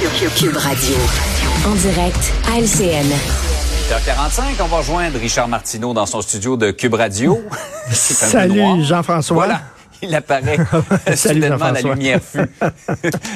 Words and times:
Cube 0.00 0.56
Radio. 0.56 0.94
En 1.66 1.74
direct 1.74 2.32
à 2.50 2.58
LCN. 2.58 3.06
8h45, 3.90 4.62
on 4.62 4.66
va 4.66 4.78
rejoindre 4.78 5.18
Richard 5.18 5.48
Martineau 5.48 5.92
dans 5.92 6.06
son 6.06 6.22
studio 6.22 6.56
de 6.56 6.70
Cube 6.70 6.94
Radio. 6.94 7.40
C'est 7.90 8.24
un 8.24 8.48
peu 8.48 8.54
Salut. 8.54 8.84
Jean-François. 8.84 9.34
Voilà, 9.34 9.62
il 10.00 10.14
apparaît. 10.14 10.56
Salut, 11.14 11.42
Soudainement, 11.42 11.70
la 11.70 11.82
lumière 11.82 12.20
fut. 12.22 12.40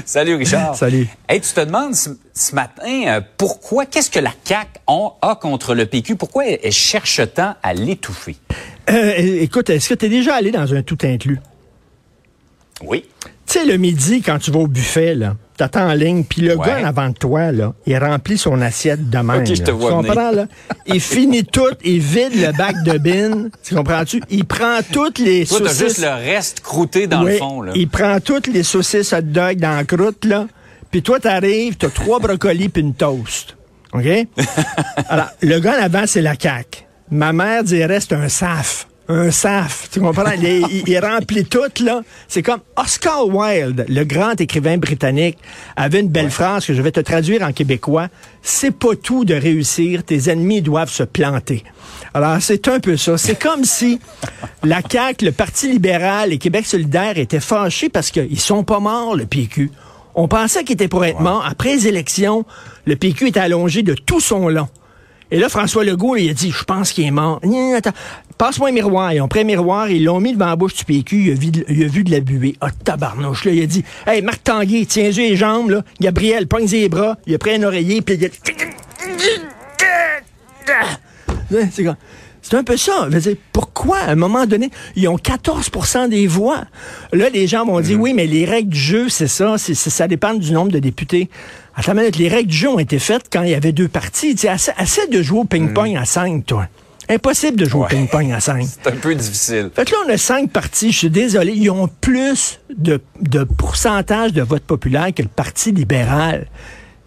Salut 0.07 0.37
Richard. 0.37 0.75
Salut. 0.77 1.07
Hey, 1.29 1.41
tu 1.41 1.53
te 1.53 1.61
demandes 1.61 1.95
ce, 1.95 2.11
ce 2.35 2.55
matin 2.55 3.05
euh, 3.07 3.21
pourquoi, 3.37 3.87
qu'est-ce 3.87 4.11
que 4.11 4.21
la 4.21 4.33
CAQ 4.45 4.81
a 5.23 5.35
contre 5.41 5.75
le 5.75 5.87
PQ? 5.87 6.17
Pourquoi 6.17 6.47
elle, 6.47 6.59
elle 6.63 6.73
cherche 6.73 7.21
tant 7.35 7.55
à 7.63 7.75
l'étouffer? 7.75 8.37
Euh, 8.91 9.13
écoute, 9.43 9.69
est-ce 9.71 9.91
que 9.91 9.95
tu 9.95 10.07
es 10.07 10.09
déjà 10.09 10.35
allé 10.35 10.51
dans 10.51 10.73
un 10.75 10.83
tout 10.83 10.99
inclus? 11.03 11.39
Oui. 12.83 13.05
Tu 13.47 13.61
sais, 13.61 13.65
le 13.65 13.77
midi, 13.77 14.23
quand 14.23 14.39
tu 14.39 14.51
vas 14.51 14.61
au 14.61 14.67
buffet, 14.67 15.15
là, 15.15 15.37
t'attends 15.57 15.89
en 15.91 15.95
ligne, 15.95 16.25
puis 16.25 16.43
le 16.43 16.57
Ouais. 16.57 16.67
gars 16.67 16.81
en 16.81 16.85
avant 16.85 17.09
de 17.09 17.15
toi, 17.15 17.53
là, 17.53 17.75
il 17.87 17.97
remplit 17.99 18.39
son 18.39 18.61
assiette 18.61 19.09
de 19.11 19.19
même. 19.19 19.47
Je 19.47 19.55
te 19.63 19.71
vois 19.71 19.91
Tu 19.91 19.97
comprends, 20.09 20.31
là? 20.31 20.47
Il 20.87 21.01
finit 21.01 21.45
tout, 21.45 21.75
il 21.85 22.01
vide 22.01 22.35
le 22.35 22.57
bac 22.57 22.77
de 22.85 22.99
bin. 22.99 23.49
Tu 23.63 23.75
comprends-tu? 23.75 24.23
Il 24.31 24.45
prend 24.45 24.79
toutes 24.93 25.19
les 25.19 25.47
Toi, 25.47 25.59
t'as 25.61 25.69
saucisses. 25.71 25.83
juste 25.87 25.99
le 25.99 26.09
reste 26.15 26.61
croûté 26.61 27.07
dans 27.07 27.23
le 27.23 27.37
fond. 27.37 27.63
Là. 27.63 27.73
Il 27.75 27.89
prend 27.89 28.19
toutes 28.21 28.47
les 28.47 28.63
saucisses 28.63 29.13
hot 29.13 29.23
dog 29.23 29.57
dans 29.59 29.77
la 29.77 29.85
croûte, 29.85 30.25
là. 30.25 30.47
Puis 30.91 31.03
toi, 31.03 31.19
t'arrives, 31.21 31.77
t'as 31.77 31.89
trois 31.91 32.21
brocolis 32.21 32.69
puis 32.69 32.83
une 32.83 32.95
toast. 32.95 33.57
OK? 33.93 34.05
Alors, 35.09 35.29
le 35.43 35.59
gars 35.59 35.79
en 35.81 35.83
avant, 35.85 36.05
c'est 36.07 36.23
la 36.23 36.37
caque. 36.37 36.87
Ma 37.11 37.33
mère 37.33 37.63
dirait 37.65 38.01
c'est 38.01 38.15
un 38.15 38.29
saf. 38.29 38.87
Un 39.09 39.31
saf. 39.31 39.89
Tu 39.93 40.01
comprends? 40.01 40.25
Il, 40.33 40.45
il- 40.45 40.83
il 40.89 40.99
remplit 40.99 41.45
tout, 41.45 41.61
là. 41.85 42.03
C'est 42.27 42.43
comme 42.43 42.61
Oscar 42.77 43.29
Wilde, 43.29 43.85
le 43.89 44.05
grand 44.05 44.41
écrivain 44.41 44.79
britannique, 44.79 45.39
avait 45.77 46.01
une 46.01 46.09
belle 46.09 46.31
phrase 46.31 46.67
que 46.67 46.75
je 46.75 46.83
vais 46.83 46.91
te 46.91 46.99
traduire 47.01 47.43
en 47.43 47.53
québécois. 47.53 48.09
C'est 48.43 48.73
pas 48.73 48.97
tout 49.01 49.25
de 49.25 49.35
réussir. 49.35 50.03
Tes 50.03 50.29
ennemis 50.31 50.61
doivent 50.61 50.91
se 50.91 51.05
planter. 51.05 51.63
Alors, 52.15 52.39
c'est 52.41 52.67
un 52.69 52.81
peu 52.81 52.97
ça. 52.97 53.17
C'est 53.17 53.41
comme 53.41 53.65
si 53.65 54.01
la 54.65 54.81
CAQ, 54.89 55.25
le 55.27 55.33
Parti 55.33 55.71
libéral 55.71 56.33
et 56.33 56.39
Québec 56.39 56.67
solidaire 56.67 57.17
étaient 57.19 57.41
fâchés 57.41 57.89
parce 57.89 58.11
qu'ils 58.11 58.41
sont 58.41 58.65
pas 58.65 58.81
morts, 58.81 59.15
le 59.15 59.27
PQ. 59.27 59.71
On 60.17 60.29
pensait 60.29 60.65
qu'il 60.65 60.75
était 60.75 60.89
pour 60.89 61.05
être 61.05 61.21
mort. 61.21 61.45
Après 61.49 61.77
les 61.77 61.87
élections, 61.89 62.45
le 62.87 62.97
PQ 62.97 63.27
est 63.29 63.37
allongé 63.37 63.83
de 63.83 63.95
tout 63.95 64.19
son 64.21 64.49
long. 64.49 64.67
Et 65.31 65.39
là, 65.39 65.49
François 65.49 65.85
Legault, 65.85 66.17
il 66.17 66.31
a 66.31 66.33
dit, 66.33 66.51
je 66.51 66.65
pense 66.65 66.93
qu'il 66.93 67.05
est 67.05 67.11
mort. 67.11 67.41
Attends, 67.77 67.91
passe-moi 68.39 68.69
un 68.69 68.73
miroir. 68.73 69.13
Ils 69.13 69.21
ont 69.21 69.29
pris 69.29 69.41
un 69.41 69.45
miroir, 69.45 69.91
ils 69.91 70.05
l'ont 70.05 70.21
mis 70.21 70.33
devant 70.33 70.47
la 70.47 70.57
bouche 70.57 70.75
du 70.75 70.85
PQ, 70.85 71.17
il 71.17 71.33
a 71.33 71.35
vu 71.35 71.51
de, 71.51 71.65
il 71.69 71.85
a 71.85 71.89
vu 71.89 72.05
de 72.05 72.11
la 72.11 72.21
buée. 72.21 72.57
Ah, 72.61 72.71
tabarnouche, 72.71 73.45
là, 73.45 73.53
il 73.53 73.63
a 73.63 73.67
dit, 73.67 73.85
hey, 74.07 74.23
Marc 74.23 74.45
Tanguay, 74.45 74.87
tiens-y 74.87 75.31
les 75.31 75.37
jambes, 75.37 75.71
là? 75.71 75.83
Gabriel, 76.01 76.47
pogne 76.47 76.67
les 76.67 76.89
bras, 76.89 77.17
il 77.27 77.35
a 77.35 77.39
pris 77.39 77.55
un 77.55 77.63
oreiller, 77.63 78.03
puis 78.03 78.15
il 78.15 78.25
a 78.25 78.29
Ouais, 81.51 81.69
C'est 82.43 82.57
un 82.57 82.63
peu 82.63 82.77
ça. 82.77 83.09
Je 83.11 83.35
pourquoi, 83.77 83.99
à 83.99 84.13
un 84.13 84.17
moment 84.17 84.47
donné, 84.47 84.71
ils 84.97 85.07
ont 85.07 85.17
14% 85.17 86.09
des 86.09 86.27
voix? 86.27 86.65
Là, 87.13 87.29
les 87.29 87.47
gens 87.47 87.67
vont 87.67 87.81
dire, 87.81 88.01
oui, 88.01 88.15
mais 88.15 88.27
les 88.27 88.47
règles 88.47 88.71
du 88.71 88.79
jeu, 88.79 89.09
c'est 89.11 89.27
ça, 89.29 89.57
c'est, 89.59 89.75
ça 89.75 90.09
dépend 90.09 90.33
du 90.33 90.51
nombre 90.53 90.73
de 90.73 90.79
députés. 90.79 91.29
Attends 91.75 91.93
une 91.93 91.99
minute, 91.99 92.17
les 92.17 92.29
règles 92.29 92.49
du 92.49 92.57
jeu 92.57 92.71
ont 92.71 92.79
été 92.79 92.99
faites 92.99 93.25
quand 93.31 93.43
il 93.43 93.51
y 93.51 93.55
avait 93.55 93.73
deux 93.73 93.89
partis. 93.89 94.35
Tu 94.35 94.43
sais, 94.43 94.49
assez, 94.49 94.73
assez 94.79 95.07
de 95.09 95.21
jouer 95.23 95.41
au 95.41 95.45
ping-pong 95.45 95.95
à 95.95 96.07
cinq, 96.07 96.47
toi. 96.47 96.67
Impossible 97.11 97.59
de 97.59 97.67
jouer 97.67 97.81
Ouais. 97.81 97.87
au 97.87 97.89
ping-pong 97.91 98.33
à 98.33 98.41
cinq. 98.41 98.67
C'est 98.83 98.91
un 98.91 98.97
peu 98.97 99.15
difficile. 99.15 99.71
Fait 99.75 99.85
que 99.85 99.93
là, 99.93 99.99
on 100.07 100.11
a 100.11 100.17
cinq 100.17 100.51
partis. 100.51 100.91
Je 100.91 100.97
suis 100.99 101.11
désolé. 101.11 101.53
Ils 101.53 101.69
ont 101.71 101.89
plus 102.01 102.59
de, 102.75 103.01
de 103.21 103.45
pourcentage 103.45 104.33
de 104.33 104.41
vote 104.43 104.63
populaire 104.65 105.09
que 105.15 105.21
le 105.23 105.29
Parti 105.29 105.71
libéral. 105.73 106.47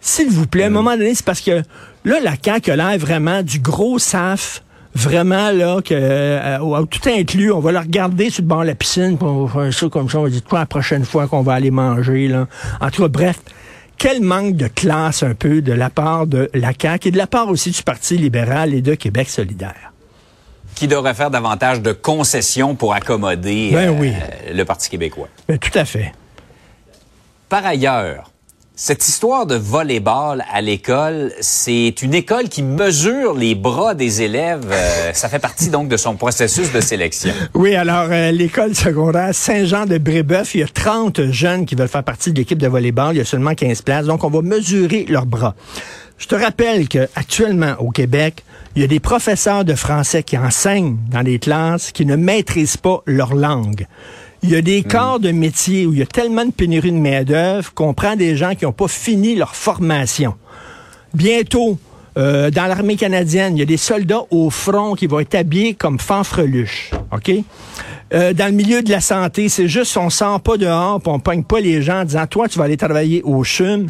S'il 0.00 0.30
vous 0.30 0.46
plaît, 0.46 0.62
à 0.62 0.66
un 0.68 0.70
moment 0.70 0.96
donné, 0.96 1.16
c'est 1.16 1.24
parce 1.26 1.40
que 1.40 1.62
là, 2.04 2.20
la 2.22 2.34
CAQ 2.42 2.70
a 2.70 2.76
l'air 2.76 2.96
vraiment 2.98 3.42
du 3.42 3.58
gros 3.58 3.98
SAF. 3.98 4.62
Vraiment, 4.94 5.52
là, 5.52 5.80
que 5.82 5.94
euh, 5.94 6.84
tout 6.86 7.08
inclus, 7.08 7.52
on 7.52 7.60
va 7.60 7.70
le 7.72 7.78
regarder 7.78 8.28
sur 8.28 8.42
le 8.42 8.48
bord 8.48 8.62
de 8.62 8.66
la 8.66 8.74
piscine, 8.74 9.16
puis 9.16 9.26
on 9.26 9.44
va 9.44 9.62
faire 9.64 9.72
ça 9.72 9.88
comme 9.88 10.10
ça, 10.10 10.18
on 10.18 10.24
va 10.24 10.30
dire 10.30 10.42
quoi 10.42 10.58
la 10.60 10.66
prochaine 10.66 11.04
fois 11.04 11.28
qu'on 11.28 11.42
va 11.42 11.54
aller 11.54 11.70
manger, 11.70 12.26
là. 12.26 12.48
En 12.80 12.90
tout 12.90 13.02
cas, 13.02 13.08
bref, 13.08 13.40
quel 13.98 14.20
manque 14.20 14.56
de 14.56 14.66
classe 14.66 15.22
un 15.22 15.34
peu 15.34 15.62
de 15.62 15.72
la 15.72 15.90
part 15.90 16.26
de 16.26 16.50
la 16.54 16.72
CAQ 16.76 17.08
et 17.08 17.10
de 17.12 17.18
la 17.18 17.26
part 17.26 17.48
aussi 17.48 17.70
du 17.70 17.82
Parti 17.82 18.16
libéral 18.16 18.74
et 18.74 18.82
de 18.82 18.94
Québec 18.94 19.28
solidaire. 19.28 19.92
Qui 20.74 20.88
devrait 20.88 21.14
faire 21.14 21.30
davantage 21.30 21.82
de 21.82 21.92
concessions 21.92 22.74
pour 22.74 22.94
accommoder 22.94 23.70
Ben 23.72 24.02
euh, 24.02 24.52
le 24.54 24.64
Parti 24.64 24.88
québécois? 24.88 25.28
Ben, 25.46 25.58
tout 25.58 25.78
à 25.78 25.84
fait. 25.84 26.12
Par 27.48 27.66
ailleurs, 27.66 28.30
cette 28.82 29.06
histoire 29.06 29.44
de 29.44 29.56
volleyball 29.56 30.42
à 30.50 30.62
l'école, 30.62 31.34
c'est 31.42 32.00
une 32.00 32.14
école 32.14 32.48
qui 32.48 32.62
mesure 32.62 33.34
les 33.34 33.54
bras 33.54 33.94
des 33.94 34.22
élèves. 34.22 34.64
euh, 34.72 35.12
ça 35.12 35.28
fait 35.28 35.38
partie 35.38 35.68
donc 35.68 35.88
de 35.88 35.98
son 35.98 36.16
processus 36.16 36.72
de 36.72 36.80
sélection. 36.80 37.34
Oui, 37.52 37.74
alors 37.74 38.06
euh, 38.10 38.30
l'école 38.30 38.74
secondaire 38.74 39.34
Saint-Jean-de-Brébeuf, 39.34 40.54
il 40.54 40.60
y 40.62 40.62
a 40.62 40.66
30 40.66 41.30
jeunes 41.30 41.66
qui 41.66 41.74
veulent 41.74 41.88
faire 41.88 42.04
partie 42.04 42.32
de 42.32 42.38
l'équipe 42.38 42.56
de 42.56 42.68
volleyball. 42.68 43.14
Il 43.14 43.18
y 43.18 43.20
a 43.20 43.26
seulement 43.26 43.54
15 43.54 43.82
places, 43.82 44.06
donc 44.06 44.24
on 44.24 44.30
va 44.30 44.40
mesurer 44.40 45.04
leurs 45.10 45.26
bras. 45.26 45.54
Je 46.16 46.26
te 46.26 46.34
rappelle 46.34 46.88
qu'actuellement 46.88 47.74
au 47.80 47.90
Québec, 47.90 48.44
il 48.76 48.80
y 48.80 48.84
a 48.86 48.88
des 48.88 49.00
professeurs 49.00 49.66
de 49.66 49.74
français 49.74 50.22
qui 50.22 50.38
enseignent 50.38 50.96
dans 51.10 51.20
les 51.20 51.38
classes 51.38 51.92
qui 51.92 52.06
ne 52.06 52.16
maîtrisent 52.16 52.78
pas 52.78 53.02
leur 53.04 53.34
langue. 53.34 53.86
Il 54.42 54.50
y 54.50 54.56
a 54.56 54.62
des 54.62 54.82
corps 54.82 55.20
de 55.20 55.32
métier 55.32 55.84
où 55.84 55.92
il 55.92 55.98
y 55.98 56.02
a 56.02 56.06
tellement 56.06 56.46
de 56.46 56.50
pénurie 56.50 56.92
de 56.92 56.96
main-d'œuvre 56.96 57.74
qu'on 57.74 57.92
prend 57.92 58.16
des 58.16 58.36
gens 58.36 58.54
qui 58.54 58.64
n'ont 58.64 58.72
pas 58.72 58.88
fini 58.88 59.34
leur 59.34 59.54
formation. 59.54 60.34
Bientôt, 61.12 61.78
euh, 62.16 62.50
dans 62.50 62.66
l'armée 62.66 62.96
canadienne, 62.96 63.56
il 63.56 63.60
y 63.60 63.62
a 63.62 63.66
des 63.66 63.76
soldats 63.76 64.22
au 64.30 64.48
front 64.48 64.94
qui 64.94 65.06
vont 65.06 65.20
être 65.20 65.34
habillés 65.34 65.74
comme 65.74 65.98
fanfreluches. 65.98 66.90
OK? 67.12 67.30
Euh, 68.12 68.32
dans 68.32 68.46
le 68.46 68.52
milieu 68.52 68.82
de 68.82 68.90
la 68.90 69.00
santé, 69.00 69.50
c'est 69.50 69.68
juste 69.68 69.96
on 69.98 70.08
sort 70.08 70.40
pas 70.40 70.56
dehors, 70.56 71.00
puis 71.00 71.12
on 71.12 71.20
pogne 71.20 71.44
pas 71.44 71.60
les 71.60 71.82
gens 71.82 72.00
en 72.00 72.04
disant 72.04 72.26
toi 72.26 72.48
tu 72.48 72.58
vas 72.58 72.64
aller 72.64 72.78
travailler 72.78 73.22
au 73.22 73.44
CHUM, 73.44 73.88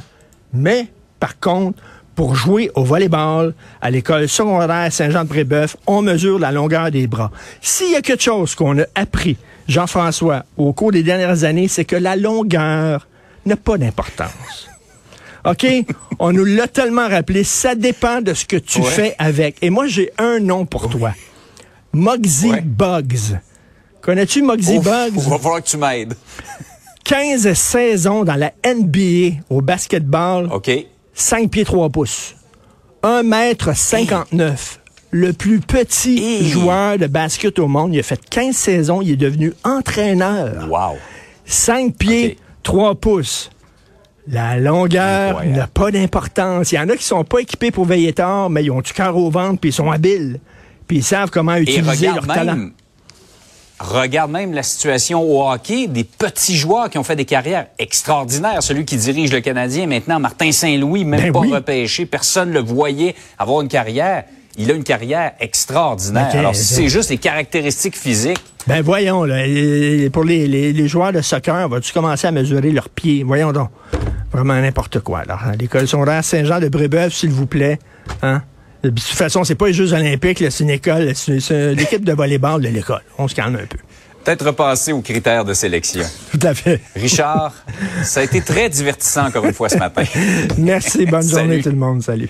mais 0.53 0.89
par 1.21 1.39
contre 1.39 1.81
pour 2.17 2.35
jouer 2.35 2.71
au 2.75 2.85
volleyball 2.85 3.55
à 3.81 3.91
l'école 3.91 4.29
secondaire 4.29 4.93
Saint-Jean-de-Brébeuf, 4.93 5.77
on 5.87 6.03
mesure 6.03 6.39
la 6.39 6.53
longueur 6.53 6.91
des 6.91 7.07
bras. 7.07 7.31
S'il 7.63 7.93
y 7.93 7.97
a 7.97 8.03
quelque 8.03 8.23
chose 8.23 8.55
qu'on 8.55 8.79
a 8.79 8.85
appris, 8.95 9.39
Jean-François, 9.71 10.45
au 10.57 10.73
cours 10.73 10.93
des 10.93 11.03
dernières 11.03 11.45
années, 11.45 11.69
c'est 11.69 11.85
que 11.85 11.97
la 11.97 12.17
longueur 12.17 13.07
n'a 13.47 13.57
pas 13.57 13.79
d'importance. 13.79 14.69
OK? 15.47 15.67
On 16.19 16.33
nous 16.33 16.45
l'a 16.45 16.69
tellement 16.69 17.09
rappelé. 17.09 17.45
Ça 17.45 17.75
dépend 17.75 18.21
de 18.21 18.35
ce 18.35 18.45
que 18.45 18.57
tu 18.57 18.81
Ouais. 18.81 18.91
fais 18.91 19.15
avec. 19.19 19.57
Et 19.63 19.71
moi, 19.71 19.87
j'ai 19.87 20.11
un 20.19 20.41
nom 20.41 20.67
pour 20.67 20.89
toi. 20.91 21.13
Muggsy 21.93 22.51
Ouais. 22.51 22.61
Bugs. 22.63 23.39
Connais-tu 24.03 24.43
Muggsy 24.43 24.79
Ouf, 24.79 24.85
Bugs? 24.85 25.13
Il 25.15 25.21
va 25.31 25.39
falloir 25.39 25.63
que 25.63 25.69
tu 25.69 25.77
m'aides. 25.77 26.15
15 27.05 27.53
saisons 27.55 28.25
dans 28.25 28.35
la 28.37 28.53
NBA 28.65 29.41
au 29.51 29.61
basketball. 29.63 30.49
OK. 30.53 30.71
5 31.15 31.51
pieds 31.51 31.65
3 31.65 31.89
pouces. 31.91 32.35
1 33.03 33.23
mètre 33.23 33.75
59. 33.75 34.80
Le 35.13 35.33
plus 35.33 35.61
petit 35.61 36.49
joueur 36.49 36.97
de 36.99 37.07
basket 37.07 37.59
au 37.59 37.67
monde. 37.67 37.95
Il 37.95 37.99
a 37.99 38.03
fait 38.03 38.21
15 38.31 38.55
saisons. 38.55 39.03
Il 39.03 39.11
est 39.13 39.17
devenu 39.17 39.53
entraîneur. 39.65 40.69
Wow. 40.71 40.99
5 41.47 41.97
pieds, 41.97 42.33
OK. 42.33 42.37
3 42.63 42.95
pouces. 42.95 43.51
La 44.29 44.57
longueur 44.59 45.45
n'a 45.45 45.67
pas 45.67 45.91
d'importance. 45.91 46.71
Il 46.71 46.77
y 46.77 46.79
en 46.79 46.89
a 46.89 46.97
qui 46.97 47.03
sont 47.03 47.25
pas 47.25 47.41
équipés 47.41 47.73
pour 47.73 47.87
veiller 47.87 48.13
tard, 48.13 48.51
mais 48.51 48.63
ils 48.63 48.71
ont 48.71 48.81
du 48.83 48.93
cœur 48.93 49.17
au 49.17 49.31
ventre, 49.31 49.59
puis 49.59 49.71
ils 49.71 49.73
sont 49.73 49.91
habiles. 49.91 50.39
Puis 50.87 50.99
ils 50.99 51.03
savent 51.03 51.31
comment 51.31 51.57
utiliser 51.57 52.07
leur 52.07 52.27
talent. 52.27 52.55
même, 52.55 52.73
regarde 53.81 54.31
même 54.31 54.53
la 54.53 54.63
situation 54.63 55.23
au 55.23 55.51
hockey 55.51 55.89
des 55.89 56.05
petits 56.05 56.55
joueurs 56.57 56.91
qui 56.91 56.99
ont 56.99 57.03
fait 57.03 57.17
des 57.17 57.25
carrières 57.25 57.67
extraordinaires. 57.79 58.63
Celui 58.63 58.85
qui 58.85 58.97
dirige 58.97 59.33
le 59.33 59.41
Canadien 59.41 59.87
maintenant, 59.87 60.21
Martin 60.21 60.53
Saint-Louis, 60.53 61.05
même 61.05 61.21
Ben 61.21 61.33
pas 61.33 61.41
oui. 61.41 61.53
repêché, 61.53 62.07
personne 62.07 62.53
le 62.53 62.61
voyait 62.61 63.17
avoir 63.39 63.63
une 63.63 63.69
carrière. 63.69 64.25
Il 64.57 64.71
a 64.71 64.75
une 64.75 64.85
carrière 64.85 65.33
extraordinaire. 65.41 66.31
Alors, 66.35 66.55
si 66.55 66.65
c'est 66.75 66.89
juste 66.89 67.11
les 67.11 67.19
caractéristiques 67.19 67.97
physiques, 67.97 68.43
Ben 68.67 68.83
voyons, 68.83 69.25
là, 69.25 69.45
pour 70.13 70.25
les, 70.25 70.47
les- 70.47 70.73
les 70.73 70.89
joueurs 70.89 71.13
de 71.13 71.21
soccer, 71.23 71.69
vas-tu 71.69 71.93
commencer 71.93 72.27
à 72.27 72.31
mesurer 72.33 72.71
leurs 72.71 72.89
pieds? 72.89 73.23
Voyons 73.25 73.53
donc. 73.53 73.69
Vraiment 74.33 74.55
n'importe 74.61 75.01
quoi. 75.01 75.21
Alors, 75.21 75.41
l'école 75.59 75.89
secondaire 75.89 76.23
Saint-Jean 76.25 76.61
de 76.61 76.69
Brébeuf, 76.69 77.15
s'il 77.15 77.31
vous 77.31 77.47
plaît. 77.47 77.79
Hein? 78.23 78.43
De 78.83 78.91
toute 78.91 79.01
façon, 79.03 79.45
c'est 79.45 79.55
pas 79.57 79.67
les 79.67 79.73
Jeux 79.73 79.93
olympiques, 79.93 80.41
là, 80.41 80.51
c'est 80.51 80.65
une 80.65 80.71
école, 80.71 81.13
c'est 81.15 81.75
l'équipe 81.75 82.05
de 82.05 82.13
volleyball 82.13 82.63
de 82.63 82.69
l'école. 82.69 83.03
On 83.19 83.29
se 83.29 83.35
calme 83.35 83.57
un 83.57 83.67
peu. 83.67 83.77
peut-être 84.25 84.47
repasser 84.47 84.93
aux 84.93 85.01
critères 85.01 85.45
de 85.45 85.53
sélection. 85.55 86.03
Tout 86.33 86.47
à 86.47 86.55
fait. 86.55 86.81
Richard, 86.97 87.53
ça 88.05 88.21
a 88.21 88.23
été 88.25 88.41
très 88.41 88.69
divertissant 88.69 89.27
encore 89.27 89.45
une 89.47 89.53
fois 89.55 89.69
ce 89.69 89.77
matin. 89.79 90.03
Merci, 90.59 91.07
bonne 91.07 91.29
journée 91.29 91.61
tout 91.63 91.71
le 91.71 91.77
monde. 91.77 92.03
Salut. 92.03 92.29